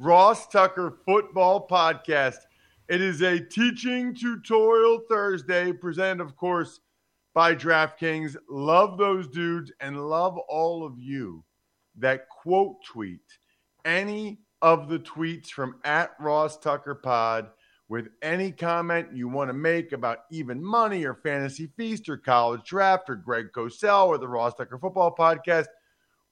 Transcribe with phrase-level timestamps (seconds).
[0.00, 2.38] Ross Tucker Football Podcast.
[2.88, 6.78] It is a teaching tutorial Thursday, presented, of course,
[7.34, 8.36] by DraftKings.
[8.48, 11.44] Love those dudes and love all of you
[11.98, 13.20] that quote tweet
[13.84, 17.48] any of the tweets from at Ross Tucker Pod
[17.88, 22.62] with any comment you want to make about even money or fantasy feast or college
[22.62, 25.66] draft or Greg Cosell or the Ross Tucker Football Podcast.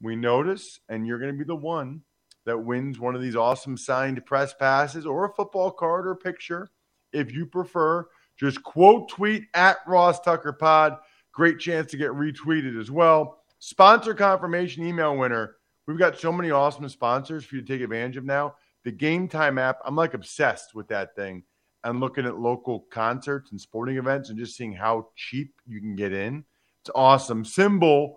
[0.00, 2.03] We notice, and you're going to be the one
[2.47, 6.70] that wins one of these awesome signed press passes or a football card or picture.
[7.12, 8.06] If you prefer,
[8.38, 10.97] just quote tweet at Ross Tucker Pod.
[11.33, 13.42] Great chance to get retweeted as well.
[13.58, 15.56] Sponsor confirmation email winner.
[15.86, 18.55] We've got so many awesome sponsors for you to take advantage of now
[18.86, 21.43] the Game Time app, I'm like obsessed with that thing
[21.82, 25.97] and looking at local concerts and sporting events and just seeing how cheap you can
[25.97, 26.44] get in.
[26.82, 27.43] It's awesome.
[27.43, 28.15] SimBull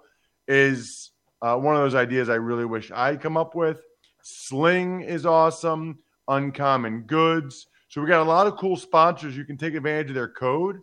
[0.47, 1.09] is
[1.41, 3.81] uh, one of those ideas I really wish I'd come up with.
[4.29, 5.97] Sling is awesome.
[6.27, 7.67] Uncommon Goods.
[7.87, 9.35] So we got a lot of cool sponsors.
[9.35, 10.79] You can take advantage of their code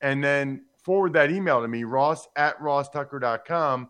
[0.00, 3.88] and then forward that email to me, ross at rosstucker.com.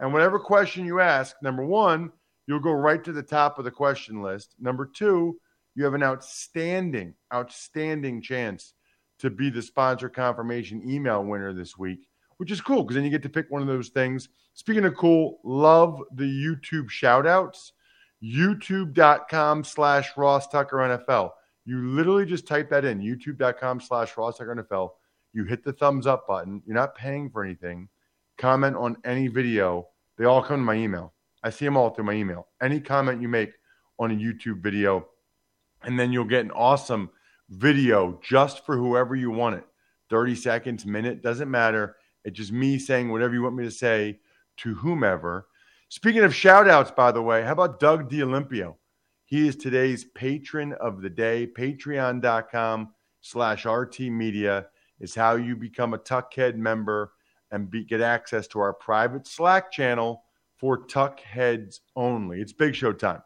[0.00, 2.10] And whatever question you ask, number one,
[2.46, 4.56] you'll go right to the top of the question list.
[4.58, 5.38] Number two,
[5.76, 8.74] you have an outstanding, outstanding chance
[9.20, 13.10] to be the sponsor confirmation email winner this week, which is cool because then you
[13.10, 14.28] get to pick one of those things.
[14.54, 17.72] Speaking of cool, love the YouTube shout outs.
[18.22, 21.30] YouTube.com slash Ross Tucker NFL.
[21.64, 24.90] You literally just type that in, youtube.com slash Ross Tucker NFL.
[25.32, 26.62] You hit the thumbs up button.
[26.66, 27.88] You're not paying for anything.
[28.38, 29.88] Comment on any video.
[30.16, 31.12] They all come to my email.
[31.42, 32.48] I see them all through my email.
[32.60, 33.52] Any comment you make
[33.98, 35.06] on a YouTube video,
[35.82, 37.10] and then you'll get an awesome
[37.50, 39.64] video just for whoever you want it
[40.10, 41.96] 30 seconds, minute, doesn't matter.
[42.24, 44.18] It's just me saying whatever you want me to say
[44.58, 45.46] to whomever.
[45.92, 48.76] Speaking of shout outs, by the way, how about Doug D'Olimpio?
[49.24, 51.48] He is today's patron of the day.
[51.48, 54.66] Patreon.com slash RT Media
[55.00, 57.14] is how you become a Tuckhead member
[57.50, 60.22] and be, get access to our private Slack channel
[60.58, 62.40] for tuck heads only.
[62.40, 63.22] It's Big Show time.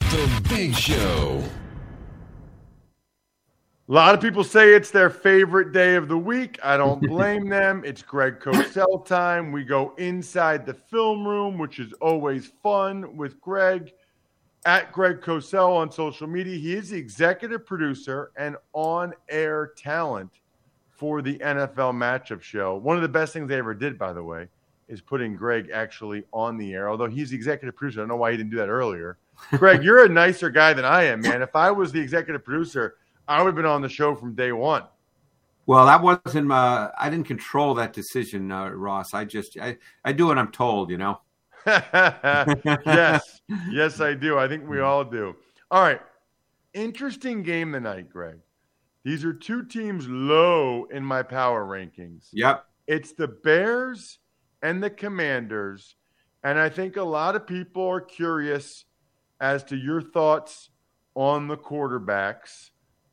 [0.00, 1.42] The Big Show.
[3.90, 6.60] A lot of people say it's their favorite day of the week.
[6.62, 7.82] I don't blame them.
[7.84, 9.50] It's Greg Cosell time.
[9.50, 13.92] We go inside the film room, which is always fun with Greg.
[14.64, 20.30] At Greg Cosell on social media, he is the executive producer and on air talent
[20.90, 22.76] for the NFL matchup show.
[22.76, 24.46] One of the best things they ever did, by the way
[24.86, 27.98] is putting Greg actually on the air, although he's the executive producer.
[27.98, 29.18] I don't know why he didn't do that earlier.
[29.56, 31.42] Greg, you're a nicer guy than I am, man.
[31.42, 32.96] If I was the executive producer,
[33.30, 34.82] I would have been on the show from day one.
[35.66, 36.90] Well, that wasn't my.
[36.98, 39.14] I didn't control that decision, uh, Ross.
[39.14, 41.20] I just I, I do what I'm told, you know.
[41.66, 43.40] yes,
[43.70, 44.36] yes, I do.
[44.36, 45.36] I think we all do.
[45.70, 46.00] All right,
[46.74, 48.40] interesting game tonight, Greg.
[49.04, 52.30] These are two teams low in my power rankings.
[52.32, 52.66] Yep.
[52.88, 54.18] It's the Bears
[54.60, 55.94] and the Commanders.
[56.42, 58.86] And I think a lot of people are curious
[59.40, 60.70] as to your thoughts
[61.14, 62.69] on the quarterbacks.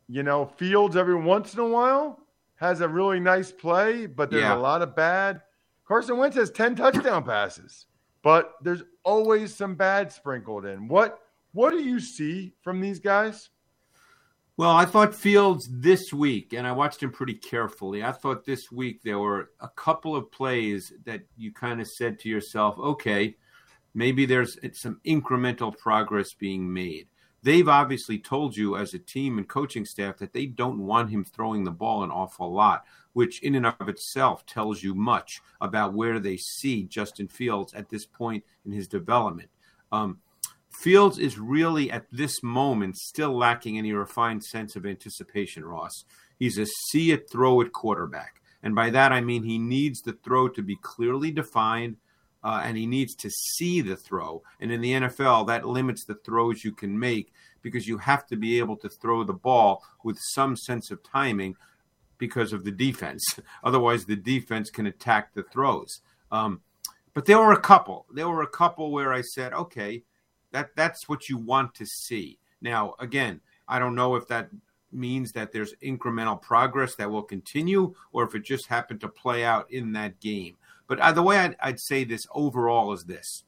[0.07, 2.19] You know, Fields every once in a while
[2.55, 4.55] has a really nice play, but there's yeah.
[4.55, 5.41] a lot of bad.
[5.85, 7.85] Carson Wentz has 10 touchdown passes,
[8.21, 10.87] but there's always some bad sprinkled in.
[10.87, 11.19] What
[11.53, 13.49] what do you see from these guys?
[14.57, 18.03] Well, I thought Fields this week, and I watched him pretty carefully.
[18.03, 22.17] I thought this week there were a couple of plays that you kind of said
[22.19, 23.37] to yourself, okay,
[23.93, 27.07] maybe there's some incremental progress being made.
[27.47, 31.23] They've obviously told you as a team and coaching staff that they don't want him
[31.23, 32.83] throwing the ball an awful lot,
[33.13, 37.87] which in and of itself tells you much about where they see Justin Fields at
[37.87, 39.47] this point in his development.
[39.93, 40.17] Um,
[40.81, 46.03] Fields is really at this moment still lacking any refined sense of anticipation, Ross.
[46.37, 48.41] He's a see it, throw it quarterback.
[48.61, 51.95] And by that, I mean he needs the throw to be clearly defined
[52.47, 54.41] uh, and he needs to see the throw.
[54.61, 58.37] And in the NFL, that limits the throws you can make because you have to
[58.37, 61.57] be able to throw the ball with some sense of timing
[62.17, 63.21] because of the defense.
[63.65, 65.99] Otherwise, the defense can attack the throws.
[66.31, 66.61] Um,
[67.13, 68.05] but there were a couple.
[68.13, 70.03] There were a couple where I said, okay,
[70.53, 72.39] that that's what you want to see.
[72.61, 74.51] Now, again, I don't know if that
[74.93, 79.43] means that there's incremental progress that will continue or if it just happened to play
[79.43, 80.55] out in that game.
[80.87, 83.43] But uh, the way I'd, I'd say this overall is this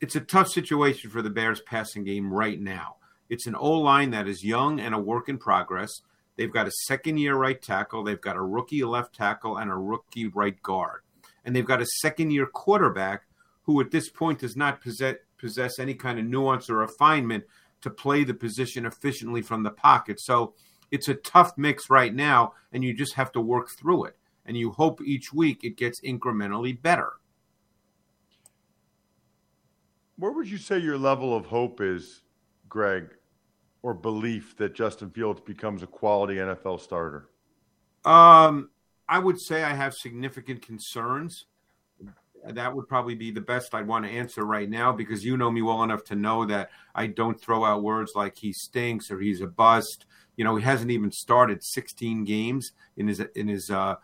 [0.00, 2.96] it's a tough situation for the Bears passing game right now.
[3.28, 6.02] It's an O line that is young and a work in progress.
[6.36, 9.74] They've got a second year right tackle, they've got a rookie left tackle, and a
[9.74, 11.00] rookie right guard.
[11.44, 13.24] And they've got a second year quarterback
[13.62, 17.44] who, at this point, does not possess, possess any kind of nuance or refinement
[17.80, 20.20] to play the position efficiently from the pocket.
[20.20, 20.54] So
[20.90, 24.17] it's a tough mix right now, and you just have to work through it.
[24.48, 27.12] And you hope each week it gets incrementally better.
[30.16, 32.22] Where would you say your level of hope is,
[32.68, 33.14] Greg,
[33.82, 37.28] or belief that Justin Fields becomes a quality NFL starter?
[38.04, 38.70] Um,
[39.08, 41.46] I would say I have significant concerns
[42.44, 45.50] that would probably be the best I'd want to answer right now because you know
[45.50, 49.20] me well enough to know that I don't throw out words like he stinks or
[49.20, 50.06] he's a bust.
[50.36, 53.96] You know, he hasn't even started 16 games in his in his uh,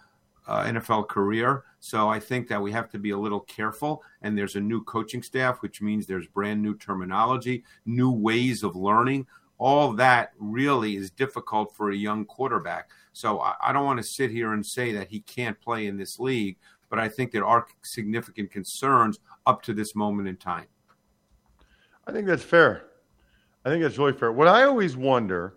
[0.47, 4.03] uh, NFL career, so I think that we have to be a little careful.
[4.23, 8.77] And there's a new coaching staff, which means there's brand new terminology, new ways of
[8.77, 9.27] learning.
[9.59, 12.91] All that really is difficult for a young quarterback.
[13.13, 15.97] So I, I don't want to sit here and say that he can't play in
[15.97, 16.57] this league
[16.95, 20.67] but I think there are significant concerns up to this moment in time.
[22.07, 22.85] I think that's fair.
[23.65, 24.31] I think that's really fair.
[24.31, 25.55] What I always wonder,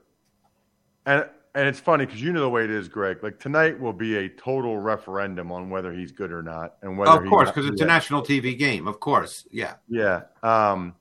[1.05, 3.23] and and it's funny because you know the way it is, Greg.
[3.23, 7.11] Like tonight will be a total referendum on whether he's good or not, and whether
[7.11, 8.87] of course because it's a national TV game.
[8.87, 10.21] Of course, yeah, yeah.
[10.43, 10.93] Um,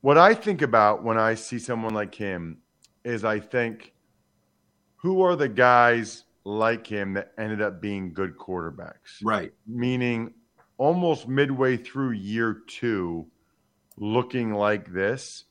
[0.00, 2.58] what I think about when I see someone like him
[3.04, 3.94] is I think,
[4.96, 9.18] who are the guys like him that ended up being good quarterbacks.
[9.22, 9.52] Right.
[9.66, 10.34] Meaning
[10.76, 13.26] almost midway through year two,
[13.96, 15.44] looking like this.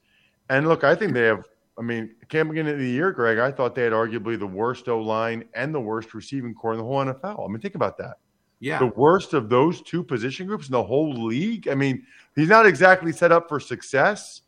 [0.49, 1.45] And look, I think they have,
[1.79, 4.99] I mean, beginning of the year, Greg, I thought they had arguably the worst O
[4.99, 7.45] line and the worst receiving corps in the whole NFL.
[7.45, 8.17] I mean, think about that.
[8.59, 8.79] Yeah.
[8.79, 11.69] The worst of those two position groups in the whole league.
[11.69, 12.05] I mean,
[12.35, 14.41] he's not exactly set up for success.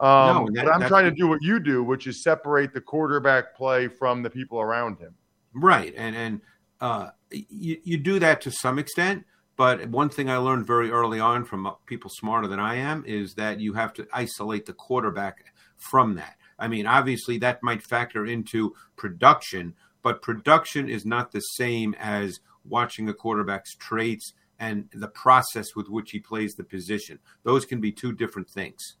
[0.00, 2.80] Um, no, that, but I'm trying to do what you do, which is separate the
[2.80, 5.14] quarterback play from the people around him.
[5.54, 6.40] Right, and and
[6.80, 9.24] uh, you you do that to some extent.
[9.56, 13.34] But one thing I learned very early on from people smarter than I am is
[13.34, 16.36] that you have to isolate the quarterback from that.
[16.62, 22.38] I mean, obviously that might factor into production, but production is not the same as
[22.64, 27.18] watching a quarterback's traits and the process with which he plays the position.
[27.42, 28.94] Those can be two different things.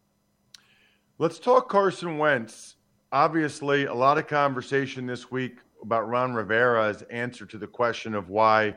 [1.18, 2.78] Let's talk Carson Wentz.
[3.12, 8.28] Obviously, a lot of conversation this week about Ron Rivera's answer to the question of
[8.28, 8.76] why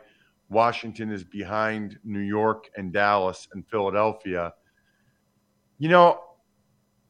[0.50, 4.54] Washington is behind New York and Dallas and Philadelphia.
[5.80, 6.20] You know,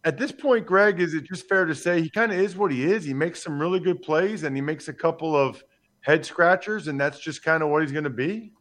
[0.06, 2.72] at this point, Greg, is it just fair to say he kind of is what
[2.72, 3.04] he is?
[3.04, 5.64] He makes some really good plays and he makes a couple of
[6.02, 8.54] head scratchers, and that's just kind of what he's going to be.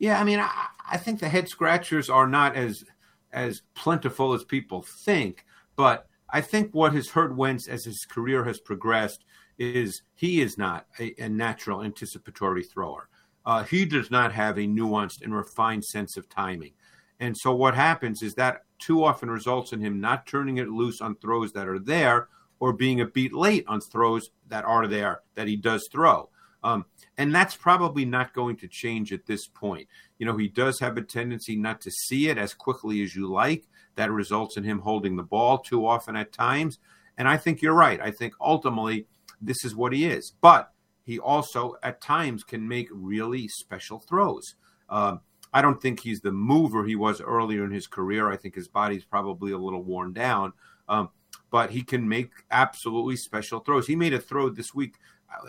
[0.00, 2.84] Yeah, I mean, I, I think the head scratchers are not as
[3.32, 5.44] as plentiful as people think,
[5.76, 9.24] but I think what has hurt Wentz as his career has progressed
[9.58, 13.08] is he is not a, a natural anticipatory thrower.
[13.44, 16.72] Uh, he does not have a nuanced and refined sense of timing.
[17.20, 21.00] And so what happens is that too often results in him not turning it loose
[21.00, 22.28] on throws that are there
[22.60, 26.28] or being a beat late on throws that are there that he does throw.
[26.62, 29.88] Um, and that's probably not going to change at this point.
[30.18, 33.30] You know, he does have a tendency not to see it as quickly as you
[33.30, 33.64] like.
[33.94, 36.78] That results in him holding the ball too often at times.
[37.16, 38.00] And I think you're right.
[38.00, 39.06] I think ultimately
[39.40, 40.32] this is what he is.
[40.40, 40.72] But
[41.04, 44.54] he also, at times, can make really special throws.
[44.88, 45.20] Um,
[45.52, 48.30] I don't think he's the mover he was earlier in his career.
[48.30, 50.52] I think his body's probably a little worn down.
[50.88, 51.10] Um,
[51.50, 53.86] but he can make absolutely special throws.
[53.86, 54.96] He made a throw this week.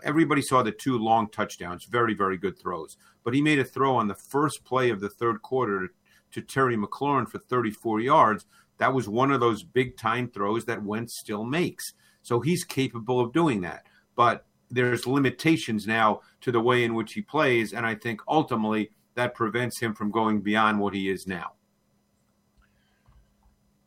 [0.03, 2.97] Everybody saw the two long touchdowns, very, very good throws.
[3.23, 5.89] But he made a throw on the first play of the third quarter
[6.31, 8.45] to Terry McLaurin for 34 yards.
[8.77, 11.93] That was one of those big time throws that Wentz still makes.
[12.21, 13.85] So he's capable of doing that.
[14.15, 17.73] But there's limitations now to the way in which he plays.
[17.73, 21.51] And I think ultimately that prevents him from going beyond what he is now.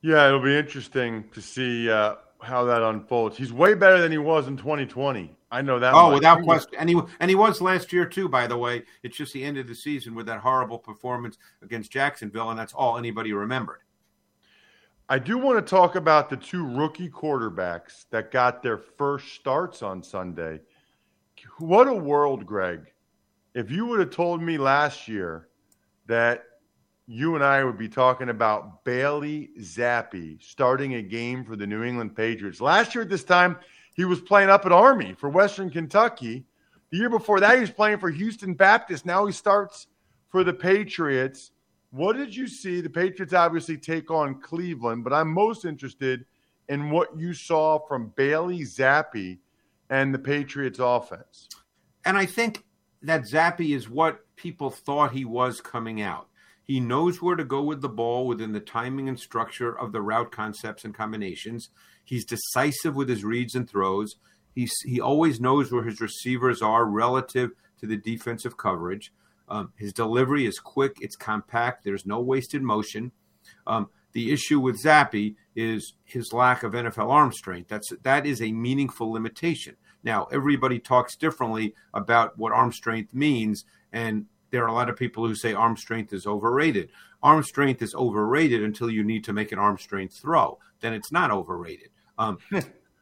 [0.02, 3.38] Yeah, it'll be interesting to see uh, how that unfolds.
[3.38, 5.34] He's way better than he was in 2020.
[5.50, 5.94] I know that.
[5.94, 6.14] Oh, much.
[6.14, 6.74] without question.
[6.78, 8.28] And he and he was last year too.
[8.28, 11.90] By the way, it's just the end of the season with that horrible performance against
[11.90, 13.80] Jacksonville, and that's all anybody remembered.
[15.08, 19.82] I do want to talk about the two rookie quarterbacks that got their first starts
[19.82, 20.60] on Sunday.
[21.58, 22.91] What a world, Greg.
[23.54, 25.48] If you would have told me last year
[26.06, 26.44] that
[27.06, 31.82] you and I would be talking about Bailey Zappe starting a game for the New
[31.82, 32.60] England Patriots.
[32.60, 33.58] Last year at this time,
[33.94, 36.46] he was playing up at Army for Western Kentucky.
[36.90, 39.04] The year before that, he was playing for Houston Baptist.
[39.04, 39.88] Now he starts
[40.30, 41.50] for the Patriots.
[41.90, 42.80] What did you see?
[42.80, 46.24] The Patriots obviously take on Cleveland, but I'm most interested
[46.68, 49.38] in what you saw from Bailey Zappe
[49.90, 51.48] and the Patriots offense.
[52.06, 52.64] And I think
[53.02, 56.28] that Zappe is what people thought he was coming out.
[56.62, 60.00] He knows where to go with the ball within the timing and structure of the
[60.00, 61.70] route concepts and combinations.
[62.04, 64.16] He's decisive with his reads and throws.
[64.54, 69.12] He's, he always knows where his receivers are relative to the defensive coverage.
[69.48, 73.12] Um, his delivery is quick, it's compact, there's no wasted motion.
[73.66, 77.68] Um, the issue with Zappe is his lack of NFL arm strength.
[77.68, 79.76] That's that is a meaningful limitation.
[80.04, 84.96] Now, everybody talks differently about what arm strength means, and there are a lot of
[84.96, 86.90] people who say arm strength is overrated.
[87.22, 90.58] Arm strength is overrated until you need to make an arm strength throw.
[90.80, 91.90] Then it's not overrated.
[92.18, 92.38] Um,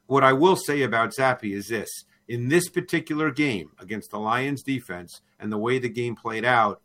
[0.07, 4.63] what I will say about Zappe is this: in this particular game against the Lions
[4.63, 6.81] defense and the way the game played out,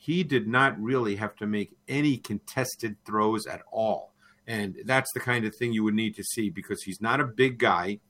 [0.00, 4.14] he did not really have to make any contested throws at all.
[4.46, 7.26] And that's the kind of thing you would need to see because he's not a
[7.26, 8.00] big guy.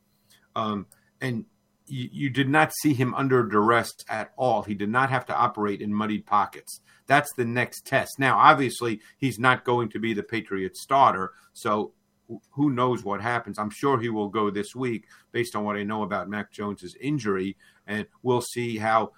[0.54, 0.86] Um,
[1.20, 1.46] and
[1.88, 4.62] you, you, did not see him under duress at all.
[4.62, 6.80] He did not have to operate in muddied pockets.
[7.08, 8.20] That's the next test.
[8.20, 11.32] Now, obviously, he's not going to be the Patriots starter.
[11.54, 11.92] So
[12.52, 13.58] who knows what happens.
[13.58, 16.94] I'm sure he will go this week based on what I know about Mac Jones's
[17.00, 17.56] injury.
[17.88, 19.10] And we'll see how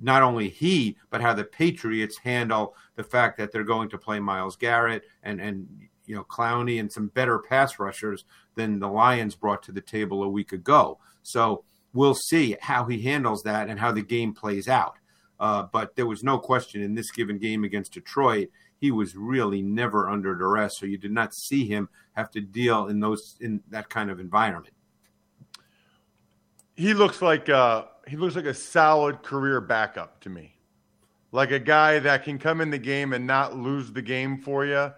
[0.00, 4.18] not only he, but how the Patriots handle the fact that they're going to play
[4.18, 5.68] Myles Garrett and, and
[6.06, 10.22] you know, Clowney and some better pass rushers than the Lions brought to the table
[10.22, 10.98] a week ago.
[11.22, 14.96] So we'll see how he handles that and how the game plays out.
[15.38, 18.48] Uh, but there was no question in this given game against Detroit,
[18.80, 20.78] he was really never under duress.
[20.78, 24.20] So you did not see him have to deal in those in that kind of
[24.20, 24.74] environment.
[26.76, 30.56] He looks like uh, he looks like a solid career backup to me,
[31.30, 34.66] like a guy that can come in the game and not lose the game for
[34.66, 34.92] you,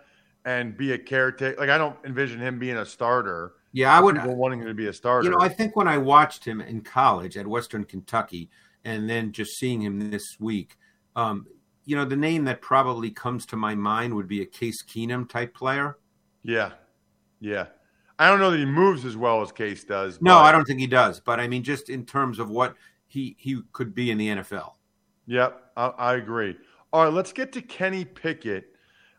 [0.47, 1.61] and be a caretaker.
[1.61, 3.53] Like I don't envision him being a starter.
[3.73, 5.25] Yeah, I would People wanting him to be a starter.
[5.25, 8.49] You know, I think when I watched him in college at Western Kentucky,
[8.85, 10.79] and then just seeing him this week,
[11.15, 11.47] um,
[11.85, 15.29] you know, the name that probably comes to my mind would be a Case Keenum
[15.29, 15.99] type player.
[16.43, 16.73] Yeah,
[17.41, 17.67] yeah.
[18.19, 20.23] I don't know that he moves as well as Case does.
[20.23, 21.21] No, I don't think he does.
[21.21, 22.75] But I mean, just in terms of what
[23.13, 24.73] he he could be in the NFL.
[25.27, 26.57] Yep, I, I agree.
[26.93, 28.75] All right, let's get to Kenny Pickett.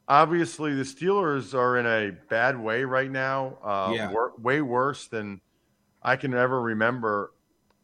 [0.07, 3.57] Obviously, the Steelers are in a bad way right now.
[3.63, 4.12] Uh, Yeah.
[4.12, 5.39] wor- way worse than
[6.01, 7.33] I can ever remember.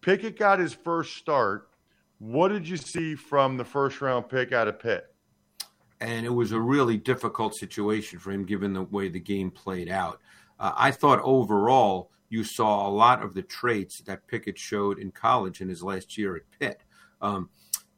[0.02, 1.70] Pickett got his first start.
[2.18, 5.06] What did you see from the first round pick out of Pitt?
[6.02, 9.90] and it was a really difficult situation for him given the way the game played
[9.90, 10.22] out.
[10.58, 15.12] Uh, I thought overall you saw a lot of the traits that Pickett showed in
[15.12, 16.82] college in his last year at Pitt.
[17.22, 17.50] Um,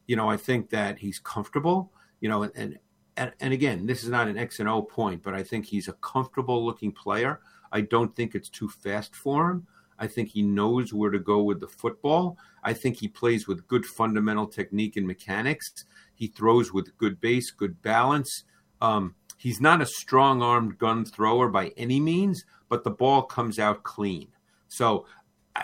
[0.07, 1.91] you know, I think that he's comfortable.
[2.19, 2.79] You know, and
[3.17, 5.88] and and again, this is not an X and O point, but I think he's
[5.88, 7.41] a comfortable looking player.
[7.71, 9.67] I don't think it's too fast for him.
[10.00, 12.38] I think he knows where to go with the football.
[12.63, 15.85] I think he plays with good fundamental technique and mechanics.
[16.15, 18.43] He throws with good base, good balance.
[18.81, 23.57] Um, he's not a strong armed gun thrower by any means, but the ball comes
[23.57, 24.27] out clean.
[24.67, 25.07] So,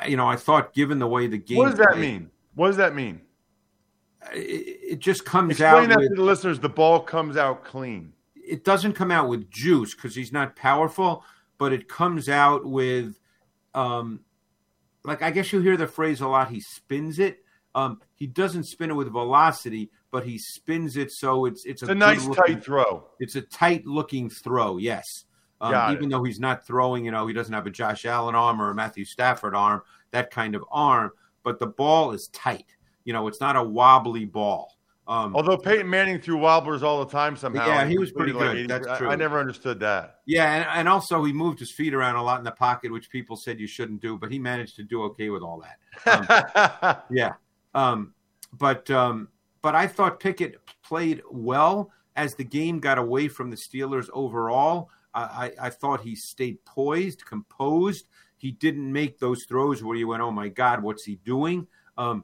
[0.07, 1.57] you know, I thought given the way the game.
[1.59, 2.31] What does that played, mean?
[2.55, 3.21] What does that mean?
[4.33, 5.89] It, it just comes Explain out.
[5.89, 6.59] that with- to the listeners.
[6.59, 8.13] The ball comes out clean.
[8.35, 11.23] it doesn't come out with juice because he's not powerful,
[11.57, 13.19] but it comes out with,
[13.75, 14.21] um,
[15.03, 16.49] like I guess you hear the phrase a lot.
[16.49, 17.43] He spins it.
[17.77, 21.89] Um, he doesn't spin it with velocity, but he spins it so it's it's It's
[21.89, 23.05] a, a nice looking- tight throw.
[23.19, 24.77] It's a tight looking throw.
[24.77, 25.25] Yes.
[25.61, 26.09] Um, even it.
[26.09, 28.75] though he's not throwing, you know, he doesn't have a Josh Allen arm or a
[28.75, 29.81] Matthew Stafford arm,
[30.11, 31.11] that kind of arm.
[31.43, 32.65] But the ball is tight.
[33.05, 34.73] You know, it's not a wobbly ball.
[35.07, 37.65] Um, Although Peyton Manning threw wobblers all the time somehow.
[37.65, 38.67] Yeah, he was pretty good.
[38.67, 39.09] That's I- true.
[39.09, 40.17] I, never understood that.
[40.25, 43.09] Yeah, and, and also he moved his feet around a lot in the pocket, which
[43.09, 45.77] people said you shouldn't do, but he managed to do okay with all that.
[46.05, 47.33] Um, yeah,
[47.73, 48.13] um,
[48.53, 49.29] but um,
[49.61, 54.89] but I thought Pickett played well as the game got away from the Steelers overall.
[55.13, 58.07] I, I, I thought he stayed poised, composed.
[58.37, 62.23] He didn't make those throws where you went, "Oh my God, what's he doing?" Um,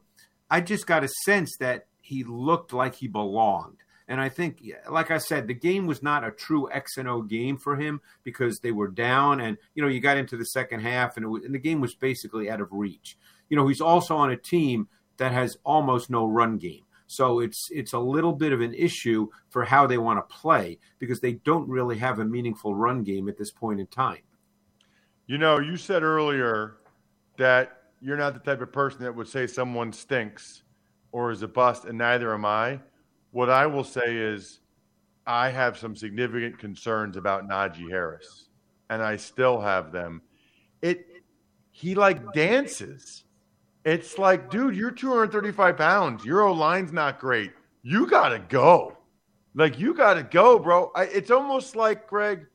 [0.50, 3.78] I just got a sense that he looked like he belonged.
[4.06, 7.22] And I think, like I said, the game was not a true X and O
[7.22, 10.80] game for him because they were down, and you know you got into the second
[10.80, 13.16] half, and, was, and the game was basically out of reach.
[13.48, 17.68] You know, he's also on a team that has almost no run game, so it's
[17.70, 21.34] it's a little bit of an issue for how they want to play because they
[21.34, 24.22] don't really have a meaningful run game at this point in time.
[25.26, 26.76] You know, you said earlier
[27.38, 30.62] that you're not the type of person that would say someone stinks
[31.12, 32.80] or is a bust, and neither am I.
[33.30, 34.60] What I will say is,
[35.26, 38.48] I have some significant concerns about Najee Harris,
[38.90, 40.20] and I still have them.
[40.82, 41.06] It,
[41.70, 43.23] he like dances.
[43.84, 46.24] It's like, dude, you're 235 pounds.
[46.24, 47.52] Your O line's not great.
[47.82, 48.96] You gotta go.
[49.54, 50.90] Like you gotta go, bro.
[50.94, 52.46] I, it's almost like Greg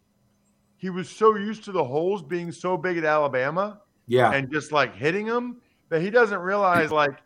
[0.78, 4.72] he was so used to the holes being so big at Alabama Yeah, and just
[4.72, 5.58] like hitting them
[5.90, 7.20] that he doesn't realize like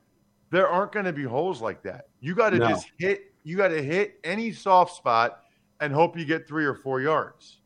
[0.50, 2.06] there aren't going to be holes like that.
[2.20, 2.68] You got to No.
[2.70, 3.34] just hit.
[3.44, 5.42] You got to hit any soft spot
[5.82, 7.60] and hope you get three or four yards.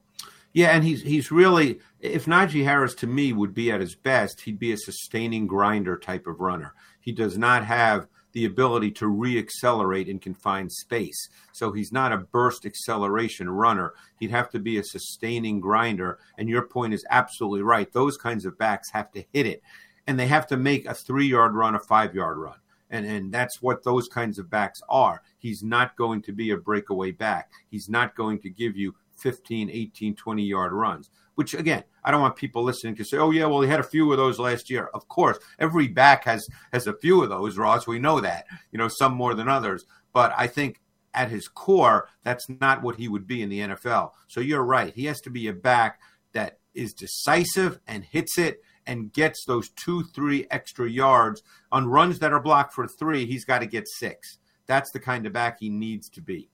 [0.54, 4.42] Yeah, and he's he's really if Najee Harris to me would be at his best,
[4.42, 6.74] he'd be a sustaining grinder type of runner.
[7.00, 11.30] He does not have the ability to reaccelerate in confined space.
[11.54, 13.94] So he's not a burst acceleration runner.
[14.20, 16.20] He'd have to be a sustaining grinder.
[16.38, 17.92] And your point is absolutely right.
[17.92, 19.64] Those kinds of backs have to hit it.
[20.06, 22.58] And they have to make a three yard run, a five yard run.
[22.92, 25.22] And, and that's what those kinds of backs are.
[25.40, 27.52] He's not going to be a breakaway back.
[27.72, 32.22] He's not going to give you 15, 18, 20 yard runs, which again, I don't
[32.22, 34.70] want people listening to say, oh, yeah, well, he had a few of those last
[34.70, 34.90] year.
[34.94, 37.88] Of course, every back has, has a few of those, Ross.
[37.88, 39.86] We know that, you know, some more than others.
[40.14, 40.80] But I think
[41.14, 44.12] at his core, that's not what he would be in the NFL.
[44.28, 44.94] So you're right.
[44.94, 46.00] He has to be a back
[46.34, 52.20] that is decisive and hits it and gets those two, three extra yards on runs
[52.20, 53.26] that are blocked for three.
[53.26, 54.38] He's got to get six.
[54.68, 56.50] That's the kind of back he needs to be.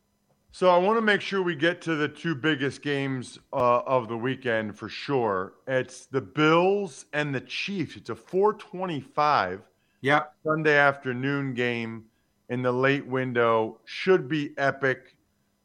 [0.55, 4.07] So I want to make sure we get to the two biggest games uh, of
[4.07, 5.53] the weekend for sure.
[5.67, 7.95] It's the Bills and the Chiefs.
[7.95, 9.63] It's a 425
[10.01, 10.35] Yep.
[10.45, 12.03] Sunday afternoon game
[12.49, 13.79] in the late window.
[13.85, 15.15] Should be epic.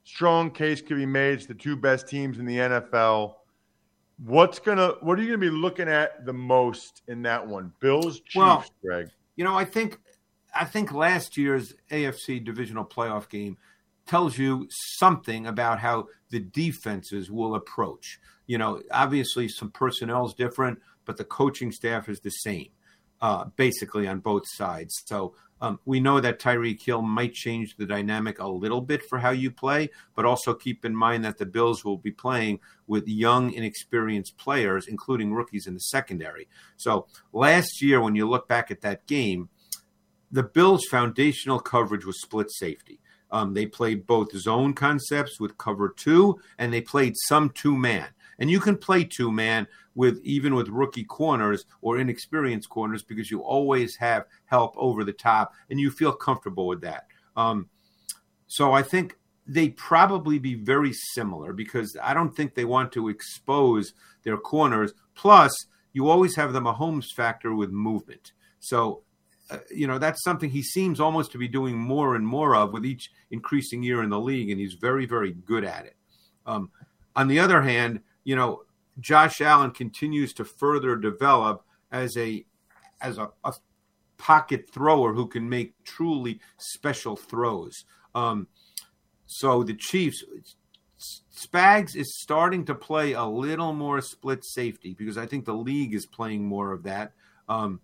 [0.04, 1.34] Strong case could be made.
[1.34, 3.34] It's the two best teams in the NFL.
[4.24, 7.74] What's gonna what are you gonna be looking at the most in that one?
[7.80, 9.10] Bills, Chiefs, Well, Greg.
[9.36, 9.98] You know, I think
[10.54, 13.58] I think last year's AFC divisional playoff game
[14.08, 18.18] tells you something about how the defenses will approach.
[18.46, 22.70] You know, obviously some personnel is different, but the coaching staff is the same,
[23.20, 25.02] uh, basically on both sides.
[25.06, 29.18] So um, we know that Tyreek Hill might change the dynamic a little bit for
[29.18, 33.08] how you play, but also keep in mind that the Bills will be playing with
[33.08, 36.48] young, inexperienced players, including rookies in the secondary.
[36.76, 39.48] So last year, when you look back at that game,
[40.30, 43.00] the Bills' foundational coverage was split safety.
[43.30, 48.08] Um, they played both zone concepts with cover two, and they played some two man.
[48.38, 53.30] And you can play two man with even with rookie corners or inexperienced corners because
[53.30, 57.06] you always have help over the top, and you feel comfortable with that.
[57.36, 57.68] Um,
[58.46, 63.08] so I think they probably be very similar because I don't think they want to
[63.08, 64.92] expose their corners.
[65.14, 65.52] Plus,
[65.92, 68.32] you always have the Mahomes factor with movement.
[68.60, 69.02] So
[69.50, 72.72] uh, you know that's something he seems almost to be doing more and more of
[72.72, 75.96] with each increasing year in the league, and he's very, very good at it.
[76.46, 76.70] Um,
[77.16, 78.62] on the other hand, you know
[79.00, 82.44] Josh Allen continues to further develop as a
[83.00, 83.54] as a, a
[84.18, 87.84] pocket thrower who can make truly special throws.
[88.14, 88.48] Um,
[89.26, 90.24] so the Chiefs,
[91.32, 95.94] Spags is starting to play a little more split safety because I think the league
[95.94, 97.12] is playing more of that.
[97.48, 97.80] Um,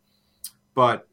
[0.74, 1.06] but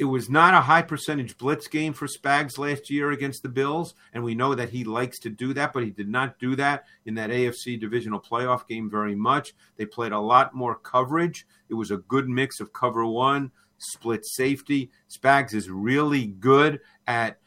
[0.00, 3.94] it was not a high percentage blitz game for Spags last year against the Bills,
[4.14, 6.86] and we know that he likes to do that, but he did not do that
[7.04, 9.52] in that AFC divisional playoff game very much.
[9.76, 11.46] They played a lot more coverage.
[11.68, 14.90] It was a good mix of cover one, split safety.
[15.10, 17.38] Spags is really good at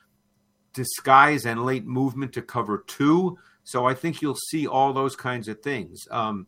[0.74, 3.36] disguise and late movement to cover two.
[3.64, 6.02] So I think you'll see all those kinds of things.
[6.12, 6.46] Um,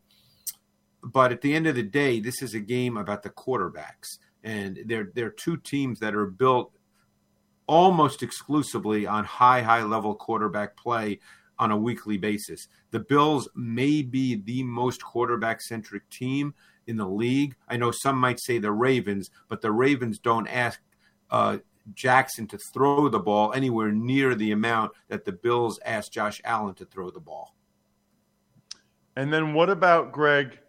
[1.02, 4.80] but at the end of the day, this is a game about the quarterbacks, and
[4.86, 6.72] they're they're two teams that are built
[7.68, 11.20] almost exclusively on high high level quarterback play
[11.58, 12.68] on a weekly basis.
[12.92, 16.54] The Bills may be the most quarterback centric team
[16.86, 17.56] in the league.
[17.68, 20.80] I know some might say the Ravens, but the Ravens don't ask
[21.32, 21.58] uh,
[21.94, 26.76] Jackson to throw the ball anywhere near the amount that the Bills asked Josh Allen
[26.76, 27.56] to throw the ball.
[29.16, 30.60] And then what about Greg?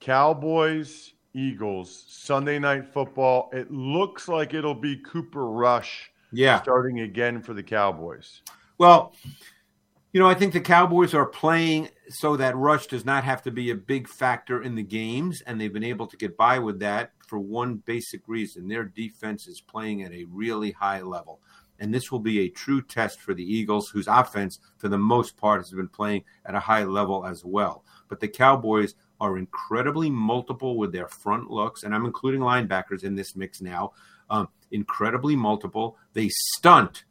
[0.00, 3.50] Cowboys, Eagles, Sunday night football.
[3.52, 6.60] It looks like it'll be Cooper Rush yeah.
[6.62, 8.40] starting again for the Cowboys.
[8.78, 9.14] Well,
[10.12, 13.50] you know, I think the Cowboys are playing so that Rush does not have to
[13.50, 16.78] be a big factor in the games, and they've been able to get by with
[16.80, 18.66] that for one basic reason.
[18.66, 21.40] Their defense is playing at a really high level.
[21.78, 25.36] And this will be a true test for the Eagles, whose offense, for the most
[25.36, 27.84] part, has been playing at a high level as well.
[28.08, 33.14] But the Cowboys are incredibly multiple with their front looks, and I'm including linebackers in
[33.14, 33.92] this mix now.
[34.28, 35.96] Um, incredibly multiple.
[36.12, 37.04] They stunt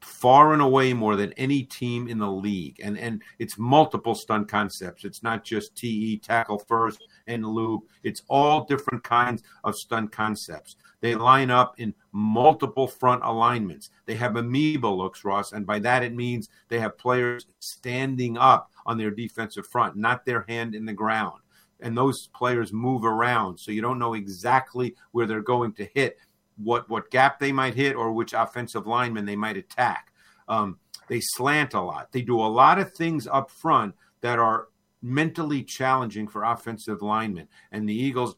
[0.00, 2.80] far and away more than any team in the league.
[2.82, 5.04] And and it's multiple stunt concepts.
[5.04, 7.82] It's not just TE tackle first and loop.
[8.02, 10.76] It's all different kinds of stunt concepts.
[11.00, 13.90] They line up in multiple front alignments.
[14.06, 18.70] They have amoeba looks, Ross, and by that it means they have players standing up
[18.86, 21.40] on their defensive front, not their hand in the ground.
[21.82, 26.18] And those players move around, so you don't know exactly where they're going to hit
[26.62, 30.12] what what gap they might hit or which offensive lineman they might attack.
[30.48, 32.12] Um, they slant a lot.
[32.12, 34.68] They do a lot of things up front that are
[35.02, 37.48] mentally challenging for offensive linemen.
[37.72, 38.36] And the Eagles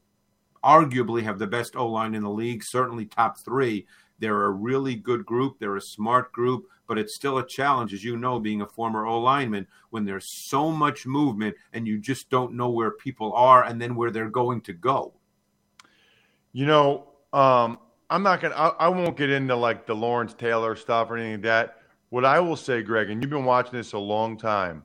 [0.65, 3.87] arguably have the best O line in the league, certainly top three.
[4.19, 5.59] They're a really good group.
[5.59, 9.05] They're a smart group, but it's still a challenge, as you know, being a former
[9.05, 13.65] O lineman, when there's so much movement and you just don't know where people are
[13.65, 15.13] and then where they're going to go.
[16.53, 17.79] You know, um,
[18.13, 18.55] I'm not gonna.
[18.55, 21.79] I, I, won't get into like the Lawrence Taylor stuff or anything like that.
[22.11, 24.83] What I will say, Greg, and you've been watching this a long time.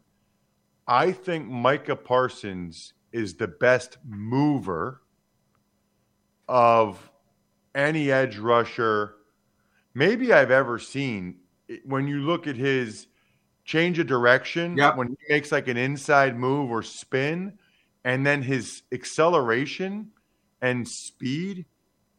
[0.88, 5.02] I think Micah Parsons is the best mover
[6.48, 7.12] of
[7.76, 9.16] any edge rusher
[9.94, 11.40] maybe I've ever seen.
[11.84, 13.08] When you look at his
[13.66, 14.96] change of direction, yep.
[14.96, 17.60] when he makes like an inside move or spin,
[18.06, 20.12] and then his acceleration
[20.62, 21.66] and speed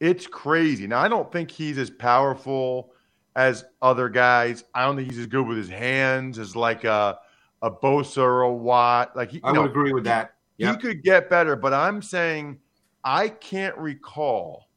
[0.00, 0.86] it's crazy.
[0.86, 2.92] Now, I don't think he's as powerful
[3.36, 4.64] as other guys.
[4.74, 7.18] I don't think he's as good with his hands as like a
[7.62, 9.16] a Bosa or a Watt.
[9.16, 10.34] Like he, I would know, agree with that.
[10.58, 10.74] Yep.
[10.74, 12.58] He could get better, but I'm saying
[13.04, 14.68] I can't recall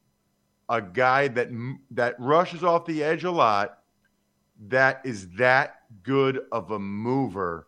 [0.69, 1.49] a guy that
[1.91, 3.79] that rushes off the edge a lot
[4.67, 7.67] that is that good of a mover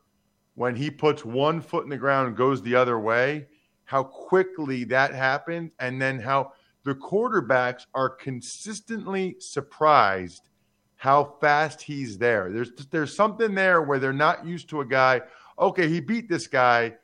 [0.55, 3.47] when he puts one foot in the ground and goes the other way.
[3.85, 10.49] How quickly that happened, and then how the quarterbacks are consistently surprised
[10.95, 12.51] how fast he's there.
[12.51, 15.21] There's there's something there where they're not used to a guy.
[15.59, 16.95] Okay, he beat this guy,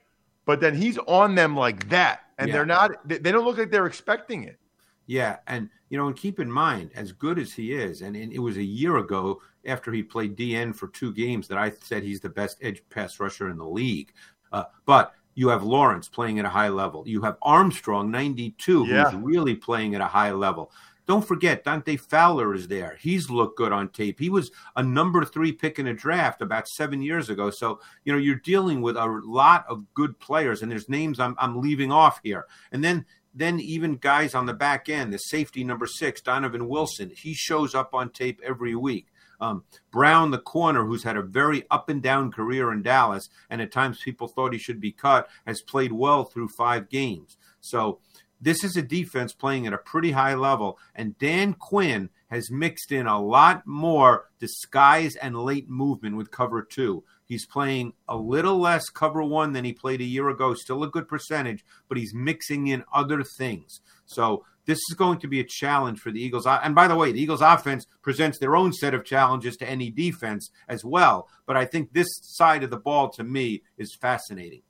[0.45, 2.53] but then he's on them like that, and yeah.
[2.53, 2.91] they're not.
[3.07, 4.59] They, don't look like they're expecting it.
[5.05, 8.31] Yeah, and you know, and keep in mind, as good as he is, and, and,
[8.31, 12.03] it was a year ago after he played DN for two games that I said
[12.03, 14.13] he's the best edge pass rusher in the league.
[14.51, 17.07] Uh, but you have Lawrence playing at a high level.
[17.07, 19.09] You have Armstrong, 92, yeah.
[19.09, 20.69] who's really playing at a high level.
[21.07, 22.97] Don't forget, Dante Fowler is there.
[22.99, 24.19] He's looked good on tape.
[24.19, 27.51] He was a number three pick in a draft about seven years ago.
[27.51, 31.35] So, you know, you're dealing with a lot of good players, and there's names I'm,
[31.37, 32.45] I'm leaving off here.
[32.73, 37.11] And then then even guys on the back end, the safety number six, Donovan Wilson,
[37.15, 39.07] he shows up on tape every week.
[39.41, 43.61] Um, Brown, the corner, who's had a very up and down career in Dallas, and
[43.61, 47.37] at times people thought he should be cut, has played well through five games.
[47.61, 47.99] So
[48.41, 52.91] this is a defense playing at a pretty high level, and Dan Quinn has mixed
[52.91, 57.03] in a lot more disguise and late movement with cover two.
[57.29, 60.89] He's playing a little less cover one than he played a year ago, still a
[60.89, 63.81] good percentage, but he's mixing in other things.
[64.07, 66.47] So this is going to be a challenge for the Eagles.
[66.47, 69.91] And by the way, the Eagles offense presents their own set of challenges to any
[69.91, 71.29] defense as well.
[71.45, 74.63] But I think this side of the ball to me is fascinating.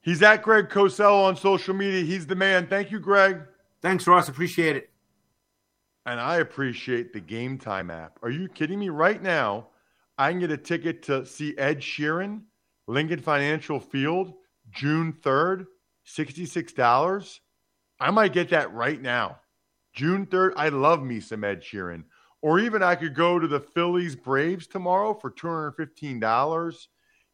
[0.00, 2.04] He's at Greg Cosell on social media.
[2.04, 2.68] He's the man.
[2.68, 3.40] Thank you, Greg.
[3.82, 4.28] Thanks, Ross.
[4.28, 4.90] Appreciate it.
[6.06, 8.18] And I appreciate the Game Time app.
[8.22, 8.90] Are you kidding me?
[8.90, 9.68] Right now,
[10.16, 12.42] I can get a ticket to see Ed Sheeran,
[12.86, 14.34] Lincoln Financial Field,
[14.70, 15.66] June 3rd,
[16.06, 17.40] $66.
[18.00, 19.40] I might get that right now.
[19.92, 22.04] June 3rd, I love me some Ed Sheeran.
[22.42, 26.86] Or even I could go to the Phillies Braves tomorrow for $215.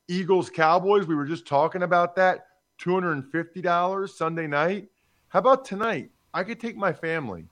[0.09, 2.47] Eagles Cowboys, we were just talking about that.
[2.81, 4.89] $250 Sunday night.
[5.29, 6.11] How about tonight?
[6.33, 7.47] I could take my family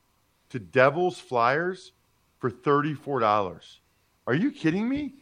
[0.50, 1.92] to Devil's Flyers
[2.38, 3.60] for $34.
[4.28, 5.14] Are you kidding me?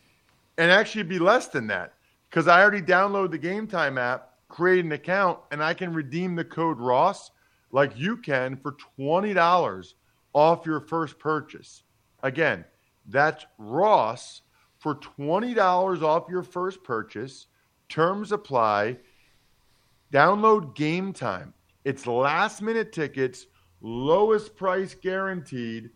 [0.58, 1.94] And actually be less than that
[2.28, 6.34] because I already downloaded the Game Time app, create an account, and I can redeem
[6.34, 7.30] the code Ross
[7.70, 9.94] like you can for $20
[10.32, 11.84] off your first purchase.
[12.24, 12.64] Again,
[13.06, 14.42] that's Ross
[14.80, 17.46] for $20 off your first purchase.
[17.88, 18.96] Terms apply.
[20.12, 21.54] Download Game Time.
[21.84, 23.46] It's last minute tickets,
[23.80, 25.90] lowest price guaranteed,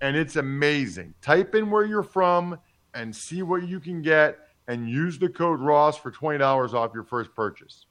[0.00, 1.14] and it's amazing.
[1.22, 2.58] Type in where you're from
[2.94, 7.04] and see what you can get and use the code Ross for $20 off your
[7.04, 7.86] first purchase.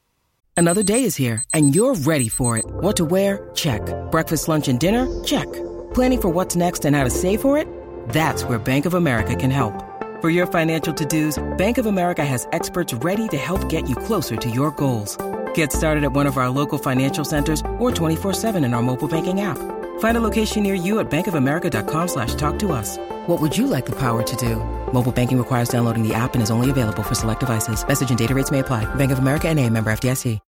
[0.58, 2.66] Another day is here, and you're ready for it.
[2.66, 3.50] What to wear?
[3.56, 3.82] Check.
[4.10, 5.24] Breakfast, lunch, and dinner?
[5.24, 5.52] Check.
[5.94, 7.68] Planning for what's next and how to save for it?
[8.10, 9.74] That's where Bank of America can help.
[10.22, 13.96] For your financial to dos, Bank of America has experts ready to help get you
[13.98, 15.18] closer to your goals.
[15.54, 19.42] Get started at one of our local financial centers or 24-7 in our mobile banking
[19.42, 19.58] app.
[20.00, 22.98] Find a location near you at bankofamerica.com slash talk to us.
[23.28, 24.56] What would you like the power to do?
[24.94, 27.86] Mobile banking requires downloading the app and is only available for select devices.
[27.86, 28.86] Message and data rates may apply.
[28.96, 30.40] Bank of America and a member FDIC.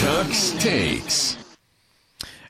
[0.00, 1.36] Ducks takes.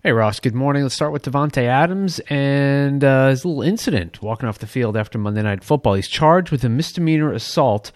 [0.02, 0.82] Hey, Ross, good morning.
[0.82, 5.18] Let's start with Davante Adams and uh, his little incident walking off the field after
[5.18, 5.94] Monday Night Football.
[5.94, 7.90] He's charged with a misdemeanor assault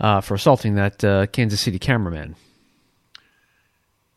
[0.00, 2.34] uh, for assaulting that uh, Kansas City cameraman.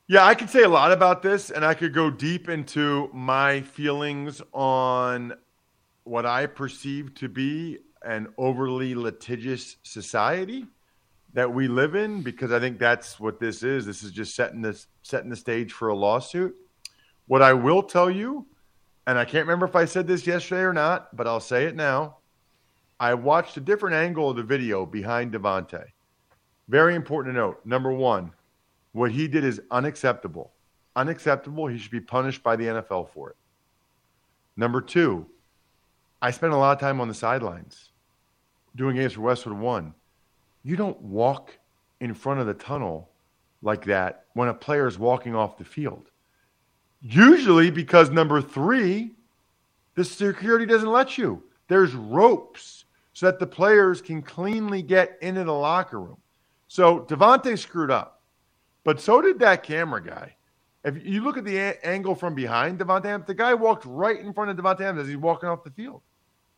[0.10, 3.60] Yeah, I could say a lot about this, and I could go deep into my
[3.60, 5.34] feelings on
[6.06, 10.66] what I perceive to be an overly litigious society
[11.34, 13.86] that we live in, because I think that's what this is.
[13.86, 16.56] This is just setting this setting the stage for a lawsuit.
[17.26, 18.48] What I will tell you,
[19.08, 21.76] and I can't remember if I said this yesterday or not, but I'll say it
[21.76, 22.20] now.
[22.98, 25.84] I watched a different angle of the video behind Davante.
[26.70, 27.60] Very important to note.
[27.66, 28.32] Number one,
[28.92, 30.54] what he did is unacceptable.
[30.96, 31.68] Unacceptable.
[31.68, 33.36] He should be punished by the NFL for it.
[34.56, 35.28] Number two,
[36.22, 37.92] I spent a lot of time on the sidelines
[38.76, 39.94] doing games for Westwood One.
[40.64, 41.58] You don't walk
[42.00, 43.10] in front of the tunnel
[43.62, 46.10] like that when a player is walking off the field.
[47.02, 49.16] Usually because number three,
[49.96, 51.44] the security doesn't let you.
[51.68, 56.18] There's ropes so that the players can cleanly get into the locker room.
[56.68, 58.17] So Davante screwed up,
[58.88, 60.34] but so did that camera guy.
[60.86, 64.18] If you look at the a- angle from behind Davante Adams, the guy walked right
[64.18, 66.02] in front of Davante Adams as he's walking off the field.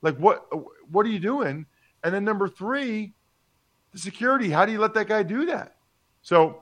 [0.03, 0.45] Like what?
[0.91, 1.65] What are you doing?
[2.03, 3.13] And then number three,
[3.93, 4.51] the security.
[4.51, 5.77] How do you let that guy do that?
[6.21, 6.61] So,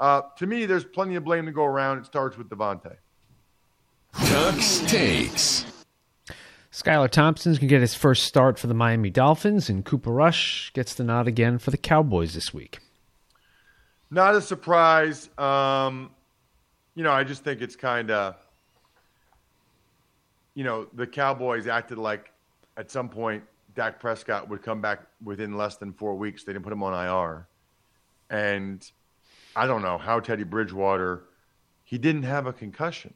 [0.00, 1.98] uh, to me, there's plenty of blame to go around.
[1.98, 2.96] It starts with Davante.
[4.26, 5.64] Ducks takes.
[6.72, 10.92] Skylar Thompson can get his first start for the Miami Dolphins, and Cooper Rush gets
[10.92, 12.80] the nod again for the Cowboys this week.
[14.14, 15.28] Not a surprise.
[15.38, 16.12] Um,
[16.94, 18.36] you know, I just think it's kind of,
[20.54, 22.30] you know, the Cowboys acted like
[22.76, 23.42] at some point
[23.74, 26.44] Dak Prescott would come back within less than four weeks.
[26.44, 27.48] They didn't put him on IR.
[28.30, 28.88] And
[29.56, 31.24] I don't know how Teddy Bridgewater,
[31.82, 33.14] he didn't have a concussion.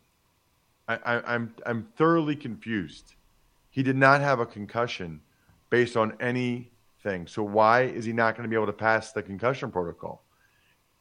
[0.88, 3.14] I, I'm I'm thoroughly confused.
[3.70, 5.20] He did not have a concussion
[5.70, 7.28] based on anything.
[7.28, 10.24] So why is he not going to be able to pass the concussion protocol?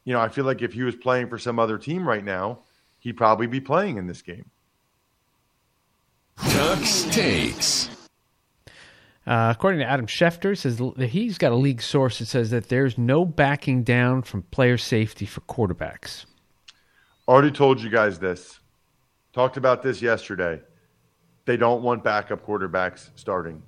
[0.08, 2.60] You know, I feel like if he was playing for some other team right now,
[2.98, 4.50] he'd probably be playing in this game.
[6.50, 7.90] Ducks takes.
[9.26, 12.70] Uh, according to Adam Schefter, says that he's got a league source that says that
[12.70, 16.24] there's no backing down from player safety for quarterbacks.
[17.28, 18.60] Already told you guys this.
[19.34, 20.62] Talked about this yesterday.
[21.44, 23.62] They don't want backup quarterbacks starting.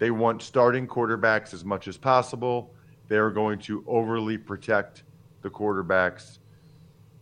[0.00, 2.74] They want starting quarterbacks as much as possible.
[3.06, 5.04] They are going to overly protect
[5.42, 6.38] the quarterbacks.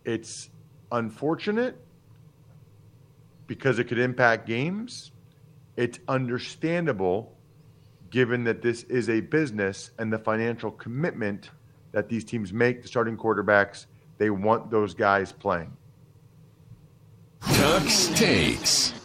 [0.05, 0.49] It's
[0.91, 1.77] unfortunate
[3.47, 5.11] because it could impact games.
[5.75, 7.35] It's understandable
[8.09, 11.49] given that this is a business and the financial commitment
[11.91, 13.85] that these teams make to starting quarterbacks.
[14.17, 15.75] They want those guys playing.
[17.57, 19.00] Ducks takes.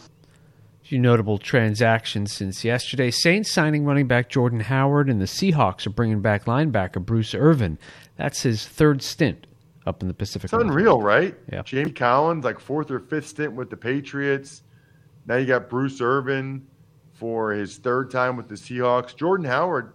[0.87, 3.11] Few notable transactions since yesterday.
[3.11, 7.77] Saints signing running back Jordan Howard, and the Seahawks are bringing back linebacker Bruce Irvin.
[8.15, 9.47] That's his third stint
[9.85, 10.45] up in the Pacific.
[10.45, 11.35] It's unreal, right?
[11.51, 11.63] Yeah.
[11.63, 14.63] Jamie Collins, like fourth or fifth stint with the Patriots.
[15.25, 16.65] Now you got Bruce Irvin
[17.11, 19.13] for his third time with the Seahawks.
[19.13, 19.93] Jordan Howard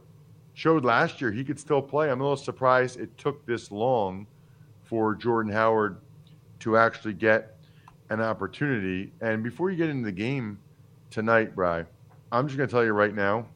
[0.53, 2.11] showed last year he could still play.
[2.11, 4.27] I'm a little surprised it took this long
[4.83, 5.97] for Jordan Howard
[6.61, 7.57] to actually get
[8.11, 9.11] an opportunity.
[9.23, 10.59] And before you get into the game
[11.13, 11.85] tonight, Bry,
[12.33, 13.47] I'm just going to tell you right now,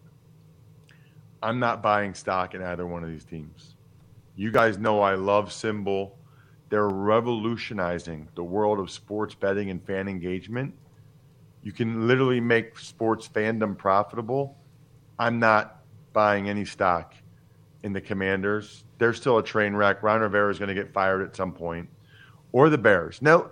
[1.42, 3.74] I'm not buying stock in either one of these teams.
[4.36, 6.12] You guys know I love SimBull.
[6.68, 10.74] they're revolutionizing the world of sports betting and fan engagement.
[11.62, 14.56] You can literally make sports fandom profitable.
[15.18, 17.14] I'm not buying any stock
[17.82, 18.84] in the Commanders.
[18.98, 20.02] They're still a train wreck.
[20.02, 21.88] Ron Rivera is going to get fired at some point,
[22.52, 23.22] or the Bears.
[23.22, 23.50] Now,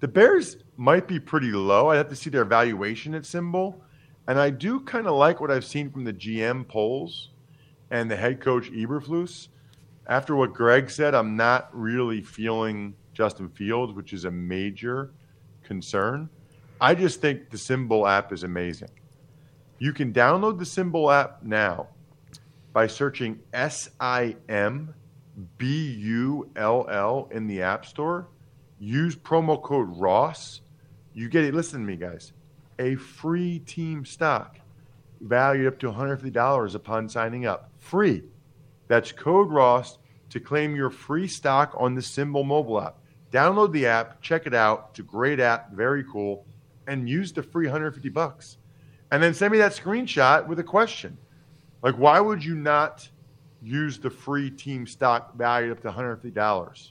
[0.00, 1.90] the Bears might be pretty low.
[1.90, 3.74] I have to see their valuation at SimBull,
[4.28, 7.30] and I do kind of like what I've seen from the GM Poles
[7.90, 9.48] and the head coach Eberflus.
[10.06, 15.12] After what Greg said, I'm not really feeling Justin Fields, which is a major
[15.62, 16.28] concern.
[16.80, 18.90] I just think the SimBull app is amazing.
[19.78, 21.88] You can download the Symbol app now
[22.72, 24.94] by searching S I M
[25.58, 28.28] B U L L in the App Store.
[28.82, 30.60] Use promo code Ross.
[31.14, 31.54] You get it.
[31.54, 32.32] Listen to me, guys.
[32.80, 34.58] A free team stock
[35.20, 37.70] valued up to $150 upon signing up.
[37.78, 38.24] Free.
[38.88, 39.98] That's code Ross
[40.30, 42.98] to claim your free stock on the SimBull mobile app.
[43.30, 44.88] Download the app, check it out.
[44.90, 46.44] It's a great app, very cool,
[46.88, 48.58] and use the free 150 bucks.
[49.12, 51.16] And then send me that screenshot with a question.
[51.84, 53.08] Like, why would you not
[53.62, 56.90] use the free team stock valued up to $150?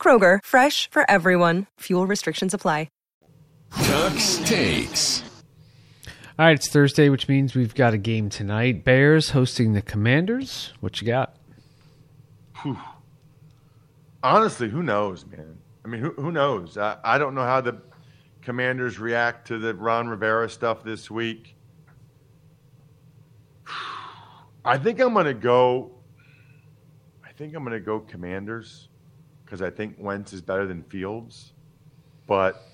[0.00, 1.66] Kroger, fresh for everyone.
[1.80, 2.86] Fuel restrictions apply.
[3.72, 5.22] Tux Takes.
[6.38, 8.84] All right, it's Thursday, which means we've got a game tonight.
[8.84, 10.72] Bears hosting the Commanders.
[10.80, 11.36] What you got?
[14.22, 15.58] Honestly, who knows, man?
[15.84, 16.76] I mean, who, who knows?
[16.76, 17.80] I, I don't know how the
[18.42, 21.54] commanders react to the Ron Rivera stuff this week.
[24.64, 25.92] I think I'm going to go.
[27.24, 28.88] I think I'm going to go Commanders
[29.46, 31.52] because I think Wentz is better than Fields,
[32.26, 32.66] but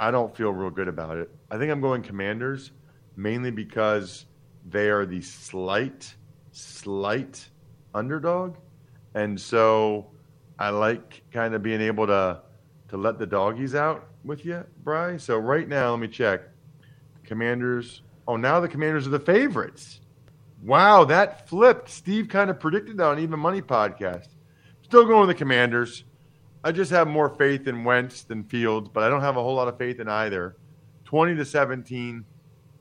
[0.00, 1.30] I don't feel real good about it.
[1.50, 2.72] I think I'm going Commanders
[3.16, 4.24] mainly because
[4.70, 6.14] they are the slight,
[6.52, 7.46] slight
[7.94, 8.56] underdog,
[9.14, 10.06] and so
[10.58, 12.40] I like kind of being able to
[12.88, 15.16] to let the doggies out with you, Bry.
[15.16, 16.40] So right now, let me check.
[17.22, 18.02] Commanders.
[18.26, 20.00] Oh, now the Commanders are the favorites.
[20.62, 21.88] Wow, that flipped.
[21.88, 24.28] Steve kind of predicted that on Even Money podcast.
[24.90, 26.02] Still going the Commanders.
[26.64, 29.54] I just have more faith in Wentz than Fields, but I don't have a whole
[29.54, 30.56] lot of faith in either.
[31.04, 32.24] 20 to 17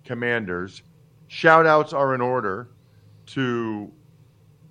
[0.06, 0.82] Commanders.
[1.28, 2.72] Shout outs are in order
[3.28, 3.92] to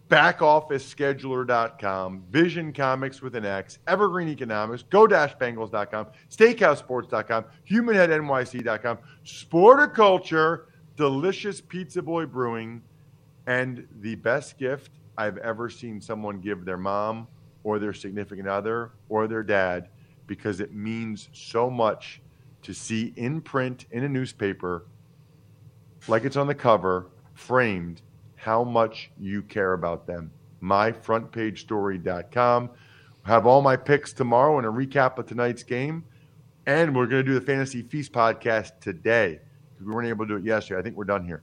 [0.08, 10.62] backofficescheduler.com, Vision Comics with an X, Evergreen Economics, go-bengals.com, steakhousesports.com, humanheadnyc.com, Sporticulture,
[10.96, 12.82] Delicious Pizza Boy Brewing,
[13.46, 17.26] and the best gift I've ever seen someone give their mom
[17.64, 19.88] or their significant other or their dad
[20.28, 22.22] because it means so much
[22.62, 24.86] to see in print in a newspaper,
[26.06, 28.02] like it's on the cover, framed,
[28.36, 30.30] how much you care about them.
[30.62, 32.70] MyFrontPageStory.com.
[33.22, 36.04] Have all my picks tomorrow and a recap of tonight's game.
[36.66, 39.40] And we're going to do the Fantasy Feast podcast today.
[39.72, 40.78] because We weren't able to do it yesterday.
[40.78, 41.42] I think we're done here.